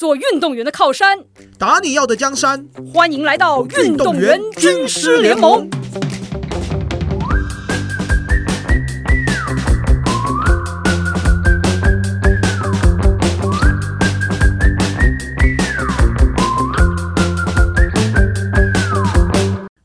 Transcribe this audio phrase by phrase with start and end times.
[0.00, 1.26] 做运动员的靠山。
[1.58, 5.68] 打你要的江山，欢迎来到运动员军师联盟。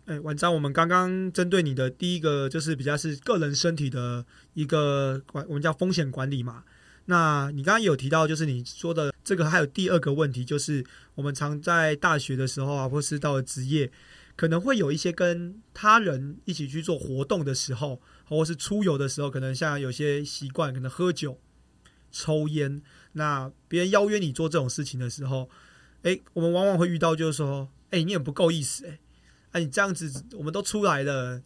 [0.05, 4.23] 哎，晚上我们刚刚针对你的第一个，就是比较是个人身体的
[4.53, 6.63] 一个管，我们叫风险管理嘛。
[7.05, 10.83] 那你刚刚有提到，就是你说的这个，还有第二个问题，就是
[11.15, 13.91] 我们常在大学的时候啊，或是到了职业，
[14.35, 21.39] 可能会有一些跟他人一起去做活动的时候，或是出游的时候，可能像有些习惯，可能喝酒、
[22.11, 22.81] 抽烟。
[23.13, 25.49] 那别人邀约你做这种事情的时候，
[26.01, 28.99] 哎，我们往往会遇到，就是说，哎，你也不够意思，哎。
[29.51, 31.41] 哎，你这样子，我们都出来了，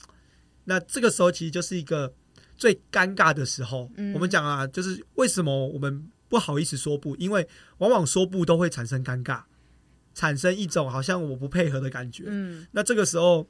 [0.64, 2.12] 那这个时候其实就是一个
[2.60, 3.90] 最尴尬的时候。
[4.14, 7.16] 我们讲啊，就是为什么我们不好意思说不？
[7.16, 7.48] 因为
[7.80, 9.42] 往往说不都会产生尴尬，
[10.14, 12.26] 产生一种好像我不配合的感觉。
[12.28, 13.48] 嗯，那这个时候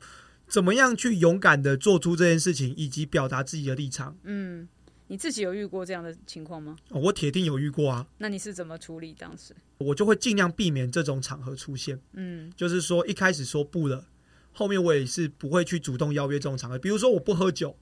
[0.48, 4.16] 怎么样去勇敢的做出这件事情，以及表达自己的立场？
[4.24, 4.70] 嗯，
[5.08, 6.78] 你自己有遇过这样的情况吗？
[6.90, 8.08] 我铁定有遇过啊。
[8.20, 9.56] 那你是怎么处理当时？
[9.80, 12.00] 我就会尽量避免这种场合出现。
[12.14, 14.06] 嗯，就是说一开始说不了。
[14.52, 17.78] 后面我也是不会去主动邀约这种场合，比如说我不喝酒，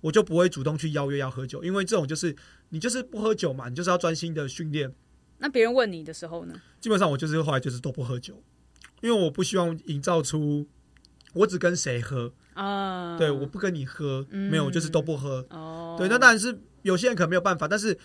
[0.00, 2.34] 我就不会主动去邀约要喝酒，因为这种就是
[2.70, 4.94] 你就是不喝酒嘛，你就是要专心的训练。
[5.38, 6.54] 那别人问你的时候呢？
[6.80, 8.42] 基本上我就是后来就是都不喝酒，
[9.00, 10.66] 因为我不希望营造出
[11.32, 15.46] 我只跟谁喝啊，对，我不跟你喝，没有，就是都不喝。
[15.50, 17.98] 哦，对，那当然是有些人可能没有办法，但是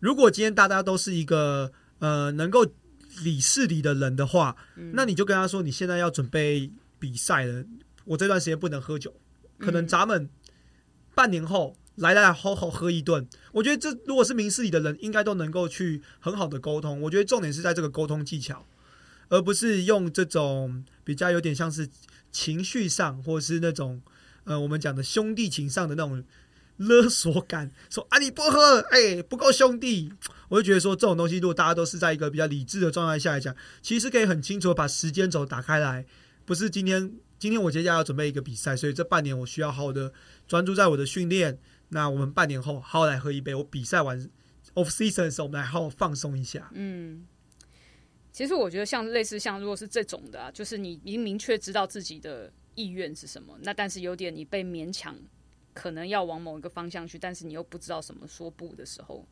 [0.00, 2.66] 如果今天大家都是一个呃能够
[3.22, 4.56] 理事理的人的话，
[4.92, 6.70] 那你就跟他说，你现在要准备。
[7.02, 7.64] 比赛了，
[8.04, 9.12] 我这段时间不能喝酒，
[9.58, 10.30] 可能咱们
[11.14, 13.26] 半年后来来好好喝一顿。
[13.52, 17.00] 我觉得这如果是明事理的人，应该都能够去很好的沟通。
[17.02, 18.66] 我觉得重点是在这个沟通技巧，
[19.28, 21.88] 而不是用这种比较有点像是
[22.30, 24.00] 情绪上，或是那种
[24.44, 26.24] 呃我们讲的兄弟情上的那种
[26.78, 30.12] 勒索感，说啊你不喝，哎不够兄弟。
[30.48, 36.04] 我就觉得说这种东西，如果大家都是在一个比较理智的状态下来讲，其实可以很清楚的把时间轴打开来。
[36.44, 40.12] 不是今天，今天我接下来要准备一个比赛，所以这半年我需要好好的
[40.46, 41.58] 专注在我的训练。
[41.88, 43.54] 那我们半年后好好来喝一杯。
[43.54, 44.18] 我比赛完
[44.74, 46.70] off season 的时候，我们来好好放松一下。
[46.74, 47.26] 嗯，
[48.32, 55.14] 其实我觉得像类似像如果是这种的，啊，就是你已经明确知道自己的意愿是什么，那但是有点你被勉强，
[55.74, 59.28] 可能要往某一个方向去，但是你又不知道什么说不的时候，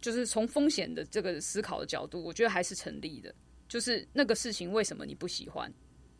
[0.00, 3.32] 就是从风险的这个思考的角度，我觉得还是成立的。
[3.68, 5.72] 就是那个事情为什么你不喜欢？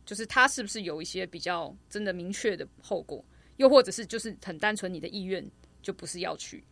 [0.05, 3.23] 就是他是不是有一些比较真的明确的后果，
[3.57, 5.45] 又或者是就是很单纯你的意愿
[5.81, 6.63] 就不是要去？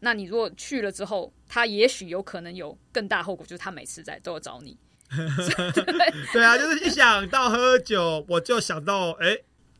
[0.00, 4.78] 那你如果去了之后，他也许有可能有更大后果，就是他每次在都要找你。
[6.32, 9.36] 对啊，就是一想到喝酒，我就想到哎，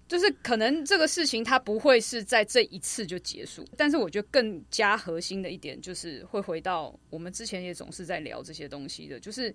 [0.08, 9.54] 就是可能这个事情它不会是在这一次就结束，但是我觉得更加核心的一点就是会回到我们之前也总是在聊这些东西的，就是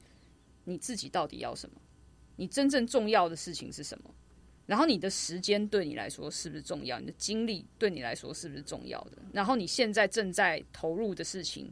[0.64, 1.76] 你自己到底要什么。
[2.38, 4.10] 你真正重要的事情是什么？
[4.66, 7.00] 然后你的时间对你来说是不是重要？
[7.00, 9.18] 你的精力对你来说是不是重要的？
[9.32, 11.72] 然后你现在正在投入的事情，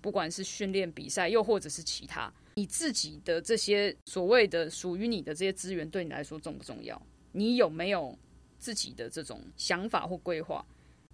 [0.00, 7.00] 不管是训练、比赛，又或者是其他，你自己的这些所谓的属于你的这些资源，对你来说重不重要？
[7.32, 8.18] 你有没有
[8.58, 10.64] 自己的这种想法或规划？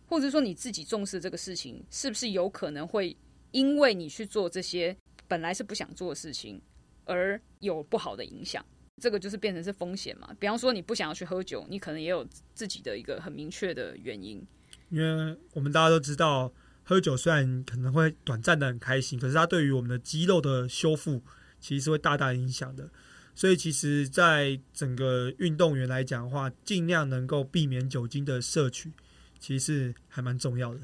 [0.08, 3.16] 或者说你自己重视这个事情，是不是有可能会
[3.52, 4.96] 因为你去做这些
[5.28, 6.60] 本来是不想做的事情？
[7.04, 8.66] 而有不好的影响，
[9.02, 10.34] 这个就是变成是风险嘛。
[10.38, 14.44] 比方说，你不想要去喝酒，你可能也有自己的一个很明确的原因。
[14.90, 16.52] 因为我们大家都知道，
[16.84, 21.22] 喝酒虽然可能会短暂的很开心，可是它对于我们的肌肉的修复
[21.60, 22.88] 其实是会大大影响的。
[23.34, 28.90] 所以，其实，在整个运动员来讲的话，尽量能够避免酒精的摄取，
[29.38, 30.80] 其实是还蛮重要的。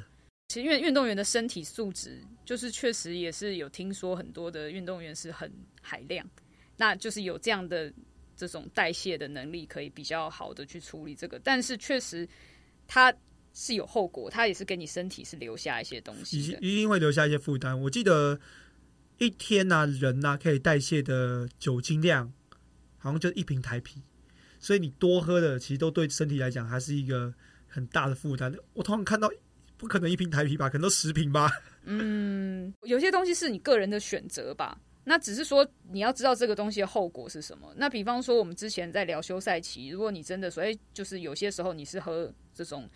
[0.49, 5.51] 其实，因为运动员的身体素质，就是确实也是有听说很多的运动员是很
[5.81, 6.29] 海量，
[6.77, 7.93] 那就是有这样的
[8.37, 11.39] 这种代谢的能力，可以比较好的去处理这个。
[11.39, 12.29] 但是，确实
[12.87, 13.13] 它
[13.55, 17.81] 是有后果，它也是给你身体是留下一些东西，一定会留下一些负担。
[17.81, 18.39] 我记得
[19.19, 22.33] 一天啊，人啊可以代谢的酒精量，
[22.99, 24.03] 好像就一瓶台啤，
[24.59, 27.33] 所以你多喝的，其实都对身体来讲还是一个
[27.67, 28.53] 很大的负担。
[28.75, 29.31] 我通常看到。
[29.79, 30.69] 不可能一瓶台啤吧？
[30.69, 31.51] 可能都十瓶吧。
[31.83, 34.81] 嗯，有些东西是你个人的选择吧。
[35.05, 37.73] 那只是说你要知道这个东西的后果是什么。
[37.77, 42.89] 那比方说，我们之前在聊休赛期，如果你真的说，哎，就是有些时候你是喝这种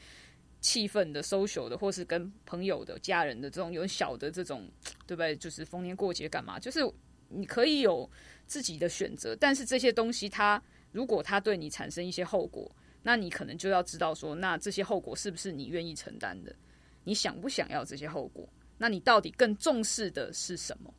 [0.61, 4.69] 气氛的、social 的，或是跟朋友的、家人的这种有小的这种，
[5.06, 5.35] 对不对？
[5.37, 6.58] 就是逢年过节干嘛？
[6.58, 6.81] 就是
[7.29, 8.08] 你可以有
[8.47, 10.62] 自己的选择，但是这些东西它
[10.93, 12.70] 如果它对你产生一些后果，
[13.03, 16.55] 那你可能就要知道说，那这些后果是不是你愿意承担的？
[17.03, 18.49] 你想不想要这些后果？
[18.79, 20.93] 那你到底更重视的是什么？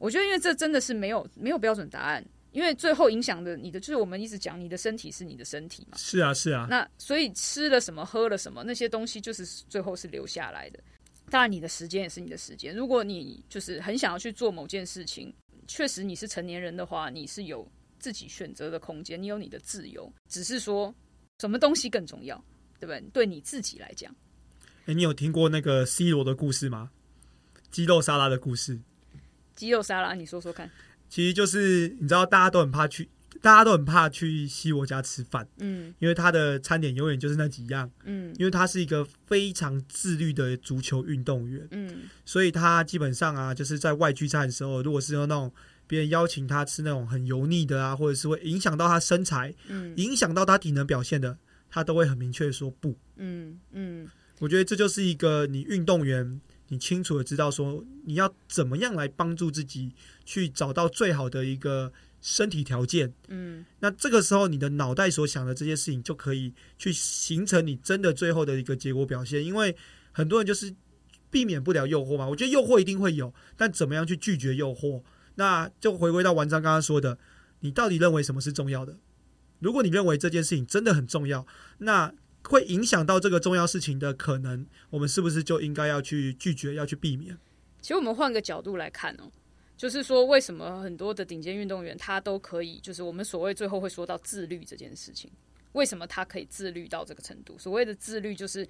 [0.00, 2.24] 我觉得，因为这真的是没有没有标准答案。
[2.52, 5.96] 因为最后影响的你的，就是我们一直讲，你的身体是你的身体嘛。
[5.96, 6.66] 是啊，是啊。
[6.68, 10.80] 那所以吃了什么，喝了什么，那些东西就是最后是留下来的。
[11.30, 12.74] 当然，你的时间也是你的时间。
[12.74, 15.32] 如果你就是很想要去做某件事情，
[15.68, 17.64] 确实你是成年人的话，你是有
[18.00, 20.12] 自己选择的空间，你有你的自由。
[20.28, 20.92] 只是说，
[21.38, 22.36] 什么东西更重要，
[22.80, 23.00] 对不对？
[23.12, 24.12] 对你自己来讲。
[24.86, 26.90] 哎，你有听过那个 C 罗的故事吗？
[27.70, 28.80] 肌肉沙拉的故事。
[29.60, 30.70] 鸡肉沙拉，你说说看。
[31.10, 33.06] 其实就是你知道，大家都很怕去，
[33.42, 45.52] 大家都很怕去西罗家吃饭，嗯，因为他的餐点永远就是那几样，嗯，因为他是一个非常自律的足球运动员，嗯，所以他基本上啊，就是在外聚餐的时候，如果是用那种
[45.86, 51.36] 别人邀请他吃那种很油腻的啊，或者是会影响到他身材，嗯，影响到他体能表现的，
[51.68, 54.08] 他都会很明确说不，嗯嗯，
[54.38, 56.40] 我觉得这就是一个你运动员。
[56.70, 59.92] 你清楚的知道说你要怎么样来帮助自己
[60.24, 69.44] 去找到最好的一个身体条件，嗯，那这个时候你的脑袋所想的这些事情就可以去形成你真的最后的一个结果表现。
[69.44, 69.76] 因为
[70.12, 70.72] 很多人就是
[71.28, 75.02] 避免不了诱惑嘛，我觉得诱惑一定会有，但怎么样去拒绝诱惑，
[75.34, 77.18] 那就回归到文章刚刚说的，
[77.60, 78.96] 你到底认为什么是重要的？
[79.58, 81.44] 如果你认为这件事情真的很重要，
[81.78, 82.14] 那。
[82.44, 87.36] 会影响到这个重要事情的可能，我们是不是就应该要去拒绝，要去避免？
[87.80, 89.30] 其实我们换个角度来看哦，
[89.76, 95.30] 就是说，为什么很多的顶尖运动员他都可以，就是我们所谓最后会说到自律这件事情，
[95.72, 97.56] 为什么他可以自律到这个程度？
[97.58, 98.66] 所谓的自律，就是，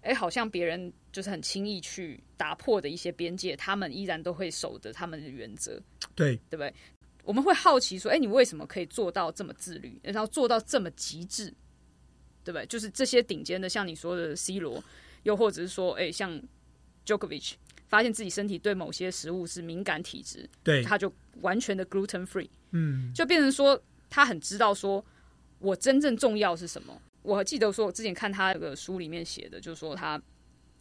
[0.00, 5.80] 哎，好像别人就是很轻易去打破的一些边界，他们依然都会守着他们的原则，
[6.14, 6.72] 对对不对？
[7.24, 11.52] 我们会好奇说，哎，你为什么可以做到这么自律，然后做到这么极致？
[12.46, 12.64] 对不对？
[12.66, 14.80] 就是这些顶尖的，像你说的 C 罗，
[15.24, 16.40] 又或者是说，哎，像
[17.04, 17.54] Djokovic，
[17.88, 25.04] 发现自己身体对某些食物是敏感体质，对，他就完全的 gluten free，嗯，就变成说他很知道说，
[25.58, 27.02] 我真正重要是什么。
[27.22, 30.22] 我记得说，我之前看他那个书里面写的，就是说他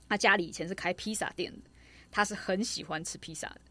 [0.08, 1.70] 他家里以前是开披萨店的，
[2.12, 3.62] 他是很喜欢吃披萨的，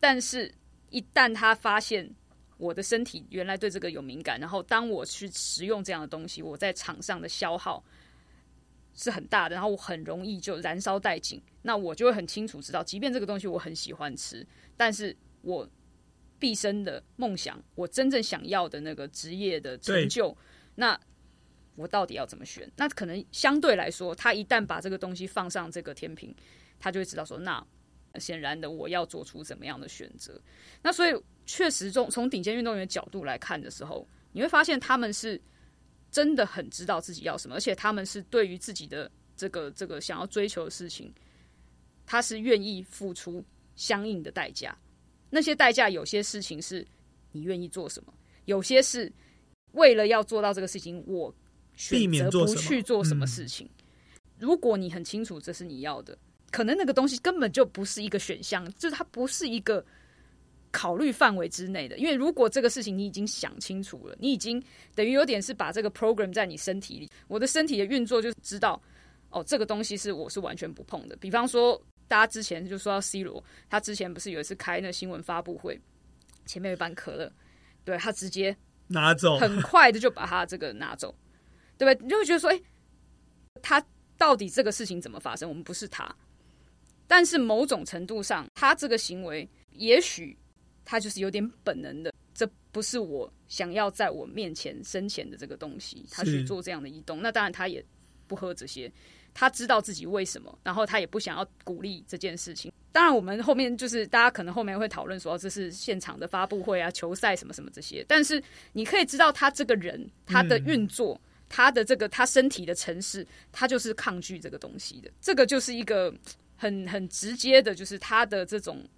[0.00, 0.50] 但是
[0.88, 2.10] 一旦他发现。
[2.62, 7.82] 我的身体原来对这个有敏感，然后当我去食用这样的东西，我在场上的消耗
[8.94, 11.42] 是很大的，然后我很容易就燃烧殆尽。
[11.62, 15.68] 那我就会很清楚知道，即便这个东西我很喜欢吃，但是我
[16.38, 20.36] 毕生的梦想，我真正想要的那个职业的成就，
[20.76, 20.96] 那
[21.74, 22.70] 我到底要怎么选？
[22.76, 26.32] 那可能相对来说，他一旦把这个东西放上这个天平，
[26.78, 27.66] 他就会知道说，那
[28.18, 30.40] 显然的我要做出怎么样的选择。
[30.82, 31.14] 那所以。
[31.44, 35.38] 确实，从从顶尖运动员角度来看的时候，你会发现他们是
[36.08, 41.12] 真的很知道自己要什么，而且他们是对于自己的这个这个想要追求的事情，
[42.06, 43.44] 他是愿意付出
[43.74, 44.78] 相应的代价。
[45.30, 46.86] 那些代价有些事情是
[47.32, 49.12] 你愿意做什么，有些是
[49.72, 51.34] 为了要做到这个事情，我
[51.74, 53.68] 选择不去做什么事情。
[54.38, 56.16] 如果你很清楚这是你要的，
[56.52, 59.84] 可能那个东西根本就不是一个选项，就是它不是一个。
[60.74, 64.58] 考虑范围之内的，因为如果这个事情你已经想清楚了，你已经
[64.94, 68.80] 等于有点是把这个 program 在你身体里，我的身体的运作就知道，
[69.28, 71.16] 哦，这个东西是我是完全不碰的。
[71.16, 71.78] 比方说，
[72.08, 75.78] 大家之前就说到 C 罗，他之前不是有一次开那新闻发布会，
[76.46, 77.30] 前面有一班可乐，
[77.84, 78.56] 对他直接
[78.86, 81.14] 拿走， 很快的就把他这个拿走，
[81.76, 82.02] 对不对？
[82.02, 82.58] 你就会觉得说，哎，
[83.60, 83.84] 他
[84.16, 85.46] 到底这个事情怎么发生？
[85.46, 86.16] 我们不是他，
[87.06, 90.36] 但是某种程度上，他这个行为也许。
[90.84, 97.22] 他就是有点本能的，这不是我想要在我面前生前的这个东西，他去做这样的移动。
[97.22, 97.82] 那当然，他也
[98.26, 98.92] 不喝这些，
[99.32, 102.72] 他知道自己为什么，然后他也不想要鼓励这件事情。
[102.90, 108.04] 当然，我们后面就是大家可能后面会讨论说，这是现场的发布会啊，球赛什么什么这些。
[108.08, 108.42] 但是
[108.72, 111.18] 你可以知道，他这个人他的运作，
[111.48, 115.08] 他的这个他身体的城市，他就是抗拒这个东西的。
[115.20, 116.12] 这个就是一个
[116.62, 118.88] 很很直接的，就是他的这种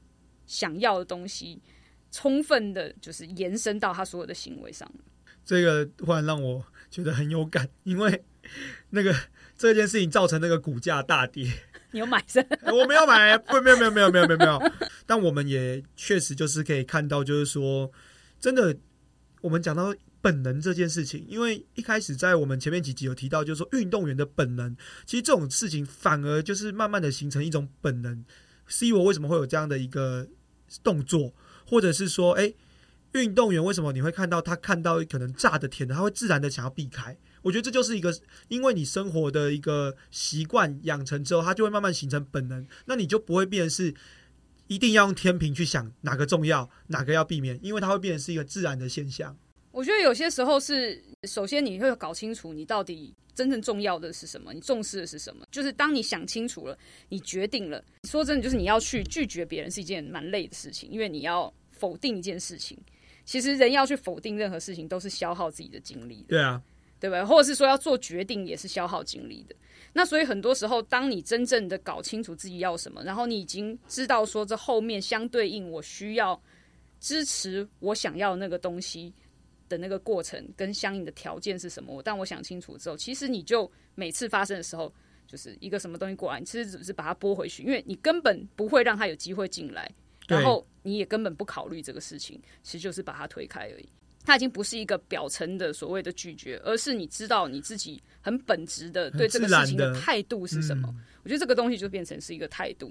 [0.47, 1.63] 想要的东西。
[2.11, 4.89] 充分的，就是延伸到他所有的行为上。
[5.45, 8.23] 这个忽然让我觉得很有感，因为
[8.91, 9.13] 那个
[9.59, 11.51] 这件事情造成那个股价大跌。
[11.91, 12.39] 你有买是？
[12.71, 14.73] 我没有买，不，没有，没有，没有，没有，没有，没有。
[15.07, 17.91] 但我们也确实就是可以看到，就是说，
[18.39, 18.77] 真的，
[19.41, 19.93] 我们讲到
[20.25, 28.25] 本能这件事情，因为一开始在我们前面几集有提到，就是说运动员的本能，其实这种事情反而就是慢慢的形成一种本能。
[28.67, 30.27] C 罗为什么会有这样的一个
[30.83, 31.35] 动作？
[31.67, 32.55] 或者是说，哎，
[33.13, 37.15] 运动员为什么你会看到他看到可能炸的甜的，他会自然的想要避开？
[37.43, 38.11] 我觉得这就是一个，
[38.49, 43.95] 因为你生活的一个习惯养成之后，它就会慢慢形成本能，那你就不会变成是
[44.69, 49.37] 一定要用天平去想哪个重要，哪个要避免，因为它会变成是一个自然的现象。
[49.75, 55.45] 我觉得有些时候是，首先你会搞清楚你到底真正重要的是什么，你重视的是什么。
[55.51, 56.79] 就是当你想清楚了，
[57.09, 62.79] 你决定了，说真的，就是你要去拒绝别人是一件蛮累的事情，因为你要否定一件事情。
[63.25, 66.25] 其实人要去否定任何事情，都是消耗自己的精力。
[66.29, 66.63] 对啊，
[67.01, 67.27] 对吧？
[67.27, 69.57] 或者是说要做决定，也是消耗精力的。
[69.93, 76.41] 那所以很多时候，当你真正的搞清楚自己要什么，然后你已经知道说这后面相对应我需要
[77.01, 79.13] 支持我想要的那个东西。
[79.75, 82.01] 的那个过程跟相应的条件是什么？
[82.03, 84.93] 但我想清楚之后，其实你就每次发生的时候，
[85.27, 89.91] 就是一个什么东西过来，你其实只是把它拨回去，因为你根本不会让他有机会进来，
[90.29, 93.89] 然后你也根本不考虑这个事情，其实就是把它推开而已。
[94.27, 100.89] 它已经不是一个表层的所谓的拒绝，而是你知道你自己很本质的对这个事情的态度是什么。
[101.23, 102.91] 我觉得这个东西就变成是一个态度。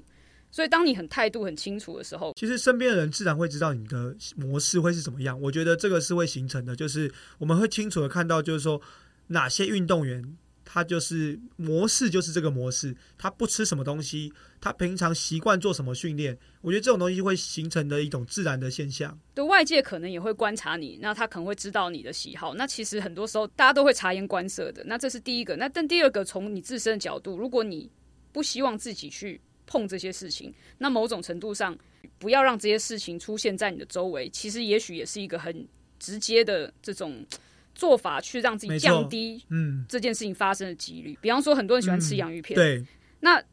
[0.54, 5.42] 所以，当你很态度很清楚的时候，其实身边的人自然会知道你的模式会是怎么样。
[5.42, 8.80] 我觉得这个是会形成的，就是我们会清楚的看到，就是说
[9.26, 10.24] 哪些运动员
[10.64, 14.32] 他就是模式就是这个模式，他不吃什么东西，
[14.62, 16.38] 他平常习惯做什么训练。
[16.62, 19.20] 我觉得这种东西会形成的一种自然的现象。
[19.34, 22.54] 对外界可能也会观察你，那他可能会知道你的喜好。
[22.54, 24.84] 那其实很多时候大家都会察言观色的。
[24.86, 25.56] 那这是第一个。
[25.56, 27.90] 那但第二个，从你自身的角度，如果你
[28.32, 29.42] 不希望自己去。
[29.74, 31.76] 碰这些事情，那某种程度上，
[32.20, 34.30] 不要让这些事情出现在你的周围。
[34.30, 37.26] 其实，也许也是一个很直接的这种
[37.74, 41.18] 做法，去让自己降低嗯这件事情发生的几率。
[41.20, 42.86] 比方说，很多人喜欢吃洋芋片，对。
[43.22, 43.44] 那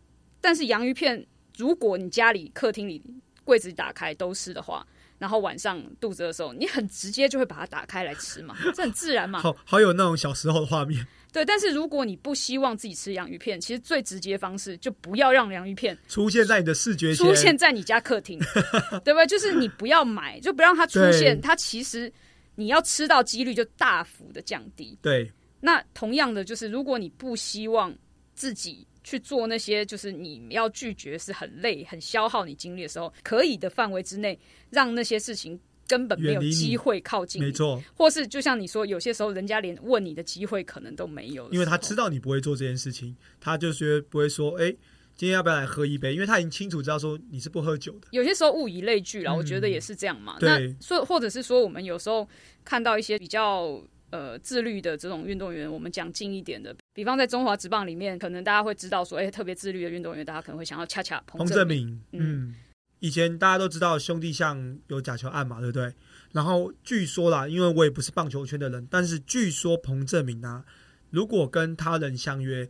[0.42, 3.02] 但是洋芋片，如果你家里客厅里
[3.42, 4.86] 柜子打开都是的话，
[5.20, 9.38] 然后晚上肚子的时候，你很直接就会把它打开来吃嘛， 这很自然嘛。
[9.40, 11.06] 好好有那种小时候的画面。
[11.32, 18.36] 对，但是如果你不希望自己吃洋芋片，其实最直接方式就不要让洋芋片出现在你的视觉，出现在你家客厅，
[19.04, 19.26] 对不对？
[19.28, 21.40] 就是你不要买，就不让它出现。
[21.40, 22.12] 它其实
[22.56, 24.98] 你要吃到几率就大幅的降低。
[25.00, 27.94] 对，那同样的就是，如果你不希望
[28.34, 34.38] 自己去做那些，就是你要拒绝是很累、很消耗你精力的时候，可以的范围之内，
[34.70, 35.58] 让那些事情。
[35.88, 44.70] 根本没有机会靠近，没错，或是就像你说，有些时候人家连问你的机会可能都没有，因为他知道你不会做这件事情，他就觉得不会说，哎，
[45.16, 46.14] 今天要不要来喝一杯？
[46.14, 48.06] 因为他已经清楚知道说你是不喝酒的。
[48.12, 50.36] 有些时候物以类聚了，我觉得也是这样嘛。
[50.40, 52.28] 那说，或者是说，我们有时候
[52.64, 62.54] 看到一些比较呃自律的这种运动员，我们讲近一点的，比方在中华职棒里面，可能大家会知道说，哎，特别自律的运动员，大家可能会想要恰恰彭正明，嗯。
[62.98, 65.94] 以前大家都知道兄弟像有假球案嘛，对不对？
[66.32, 70.66] 然后据说啦，因为我也不是棒球圈的人，但是据说彭正明啊，
[71.08, 72.68] 如果跟他人相约，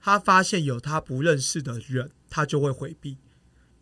[0.00, 3.18] 他发现有他不认识的人，他就会回避，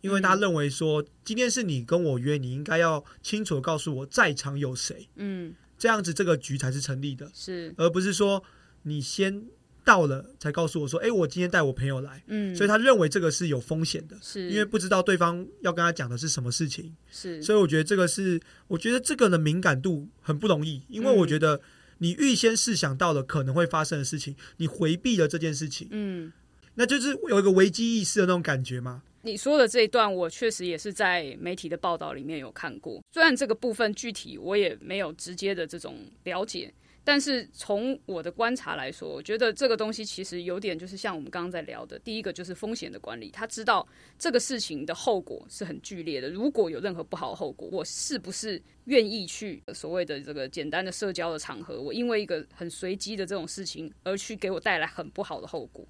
[0.01, 8.43] 因为他认为说今天是你跟我约，你应该要清楚的告诉我在场有谁，嗯，这样子这个局才是成立的，是，而不是说
[8.83, 9.47] 你先。
[9.89, 16.95] 到了才告诉我说：“哎，我今天带我朋友来。”嗯，所以他认为这个是有风险的，是因为不知道对方要跟他讲的是什么事情。
[17.09, 21.59] 是，所以我觉得这个是，我觉得这个的敏感度很不容易，因为我觉得
[21.97, 26.31] 你预先试想到了可能会发生的事情，你回避了这件事情，嗯，
[26.75, 29.01] 那就是有一个危机意识的那种感觉吗？
[29.23, 36.71] 你说的这一段，我确实也是在媒体的报道里面有看过，虽然这个部分具体我也没有直接的这种了解。
[37.09, 43.31] 但是从我的观察来说，我觉得这个东西其实有点就是像我们刚刚在聊的，第一个就是风险的管理。
[43.31, 43.83] 他知道
[44.19, 51.81] 这个事情的后果是很剧烈的，如果有任何不好的后果，我是不是愿意去所谓的这个简单的社交的场合？
[51.81, 55.83] 我因为一个很随机的这种事情而去给我带来很不好的后果。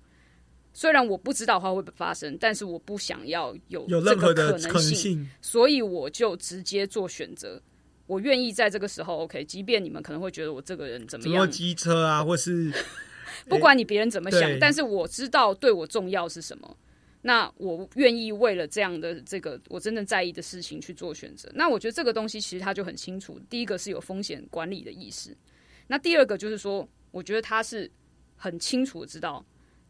[0.71, 7.61] 虽然我不知道它会不会发生，但是我不想要有有任何的可能性，所以我就直接做选择。
[8.09, 12.73] 我愿意在这个时候，OK，即便你们可能会觉得我这个人怎么样，机车啊，或是
[13.47, 16.75] 不管你别人怎么想，但是我知道对我重要是什么，
[17.21, 21.47] 那我愿意为了这样的这个我真正在意的事情去做选择。
[21.53, 25.37] 那我觉得这个东西其实他就很清楚，第一个是有风险管理的意识，
[25.85, 27.89] 那第二个就是说，我觉得他是
[28.35, 29.45] 很清楚知道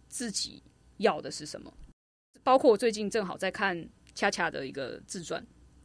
[0.10, 0.62] 自己
[0.98, 1.74] 要的是什么。
[2.44, 5.42] 包括我最近正好在看恰恰的一个自传，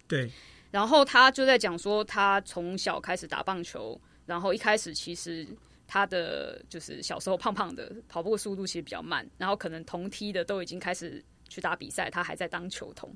[0.08, 0.28] 对。
[0.74, 5.46] 然后他就在讲说，他从小开始打棒球，然后一开始其实
[5.86, 13.14] 他的就是小时候胖胖的，跑步速度其实比较慢，然后可能同梯的都已经开始去打比赛，他还在当球童。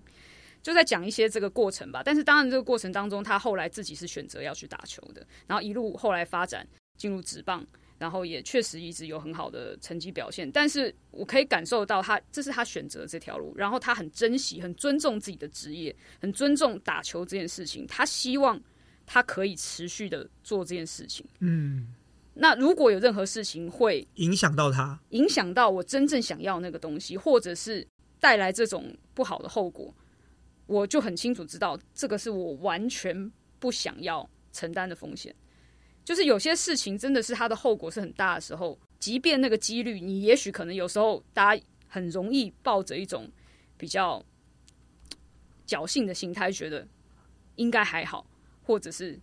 [0.62, 2.00] 就在讲一些这个过程吧。
[2.05, 6.65] 但是当然，这个过程当中，他后来自己是选择要去打球的，然后一路后来发展
[6.97, 7.67] 进入职棒，
[7.99, 10.50] 然后也确实一直有很好的成绩表现。
[10.50, 17.87] 但是我可以感受到，他这是他选择这条路，然后他很珍惜、很尊重自己的职业，很尊重打球这件事情。
[17.87, 18.61] 他希望
[19.05, 21.26] 他可以持续的做这件事情。
[21.40, 21.95] 嗯。
[22.40, 27.85] 那如果有任何事情会影响到他，影响到我真正想要那个东西，或者是
[28.21, 29.93] 带来这种不好的后果，
[30.67, 35.35] 我就很清楚知道，这个是我完全不想要承担的风险。
[36.09, 43.31] 就是有些事情真的是它的后果是很大的时候，即便那个几率，你也许可能有时候大家很容易抱着一种
[43.77, 44.25] 比较
[45.67, 46.88] 侥幸的心态，觉得
[47.57, 48.27] 应该还好，
[48.62, 49.21] 或者是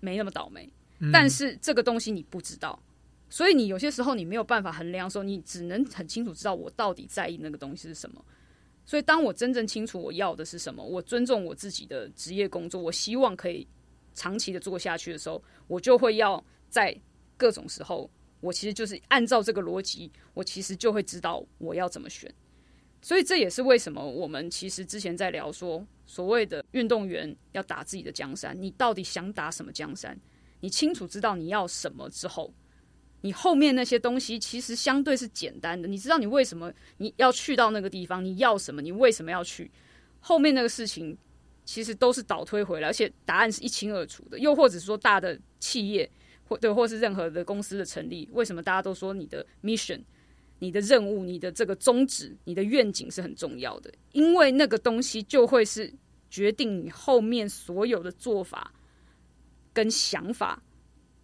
[0.00, 0.66] 没那么倒霉。
[1.12, 2.82] 但是这个东西你不知道，
[3.28, 8.24] 所以你有些时候你没有办法衡量，说你只能很清楚知道我到底在意那个东西是什么。
[8.86, 13.68] 所以当我真正清楚我要的是什么，我尊重我自己的职业工作，我希望可以
[14.18, 16.92] 长期的做下去的时候，我就会要在
[17.36, 18.10] 各种时候，
[18.40, 22.28] 我其实就是按照这个逻辑，我其实就会知道我要怎么选。
[23.00, 30.18] 所以这也是为什么我们其实之前在聊说，所谓的运动员要打自己的江山，你到底想打什么江山？
[30.58, 32.52] 你清楚知道你要什么之后，
[33.20, 35.86] 你后面那些东西其实相对是简单的。
[35.86, 39.70] 你知道你为什么你要去到那个地方，你要什么，你为什么要去？
[40.18, 41.16] 后面那个事情
[41.68, 44.38] 其实都是倒推回来，而且答案是一清二楚的。
[44.38, 46.10] 又或者说，大的企业
[46.44, 50.00] 或对，或是任何的公司的成立，为什么大家都说你的 mission、
[50.60, 53.92] 你的任务、你的这个宗旨、你的愿景是很重要的？
[54.12, 55.92] 因为那个东西就会是
[56.30, 58.72] 决定你后面所有的做法。
[59.74, 60.62] 跟想法，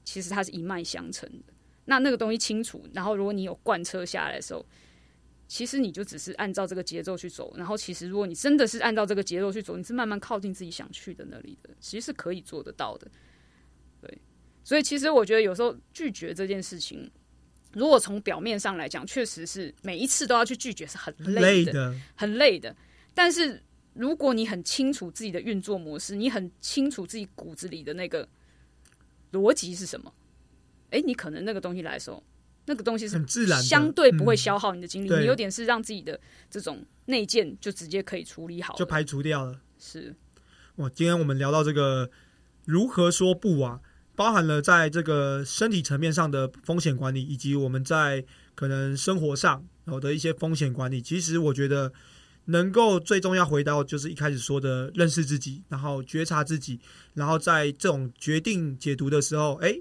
[0.04, 1.54] 其实它是一脉相承的。
[1.86, 4.64] 那那个东西清楚，然后如果你有贯彻下来的时候，
[5.46, 7.54] 其实你就只是按照这个节奏去走。
[7.56, 13.10] 然后其实如果你真的是按照这个节奏去走，你是慢慢靠近自己想去的那里的，其实是可以做得到的。
[14.00, 14.18] 对，
[14.62, 17.10] 所以其实我觉得有时候拒绝这件事情，
[17.72, 22.74] 如果从表面上来讲，确实是每一次都要去拒绝是很累的，很累的。
[23.14, 28.28] 但是如果你很清楚自己的运作模式，你很清楚自己骨子里的那个。
[29.32, 30.14] 逻辑是什么？
[30.90, 32.22] 哎，你可能那个东西来的时候，
[32.66, 35.14] 那个东西是很自然，相对不会消耗你的精力。
[35.20, 36.18] 你有点是让自己的
[36.50, 39.60] 这种内建就直接可以处理好，就排除掉了。
[39.78, 40.14] 是
[40.76, 42.10] 哇，今天我们聊到这个
[42.64, 43.80] 如何说不啊，
[44.14, 48.24] 包含了在这个身体层面上的风险管理，以及我们在
[48.54, 51.02] 可能生活上有的一些风险管理。
[51.02, 51.92] 其实我觉得。
[52.46, 56.78] 能够最终要回到就是一开始说的认识自己，然后觉察自己，
[57.14, 59.74] 然后在这种决定解读的时候，哎，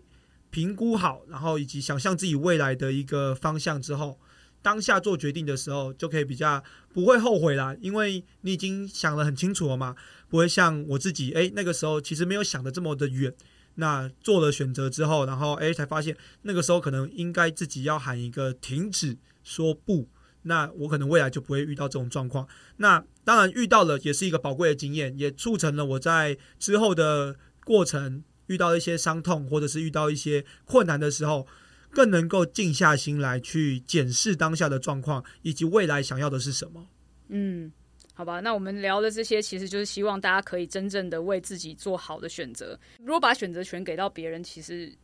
[0.54, 4.20] 评估好，然后以及想象自己未来的一个方向之后，
[4.62, 6.64] 当下做决定的时候就可以比较
[6.94, 9.96] 不会后悔啦，因为你已经想得很清楚了嘛，
[10.30, 13.34] 不会像我自己，哎，那个时候其实没有想的这么的远，
[13.76, 20.08] 那做了选择之后，然后哎才发现那个时候可能应该自己要喊一个停止，说不。
[20.44, 22.48] 那我可能未来就不会遇到这种状况。
[22.78, 28.22] 那当然遇到了也是一个宝贵的经验，也促成了我在之后的过程
[28.54, 31.48] 遇到一些伤痛，或者是遇到一些困难的时候，
[31.90, 36.88] 更能够静下心来去检视当下的状况，以及未来想要的是什么。
[37.30, 37.72] 嗯，
[38.14, 42.80] 好吧，那我们聊的这些，其实就是希望大家可以真正的为自己做好的选择。
[43.00, 44.96] 如果把选择权给到别人，其实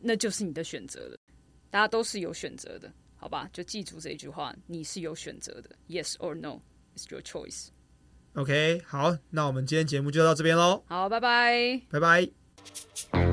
[0.00, 1.16] 那就是你的选择了。
[1.70, 2.92] 大家都是有选择的。
[3.16, 6.62] 好吧，就记住这一句话，你是有选择的，Yes or No
[6.96, 7.68] is your choice。
[8.32, 10.82] OK，好，那我们今天节目就到这边喽。
[10.86, 12.39] 好，拜拜，拜拜。
[13.12, 13.29] Mm-hmm.